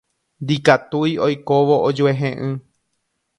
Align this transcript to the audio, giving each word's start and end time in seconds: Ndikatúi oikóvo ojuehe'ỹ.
Ndikatúi 0.45 1.11
oikóvo 1.25 1.75
ojuehe'ỹ. 1.91 2.49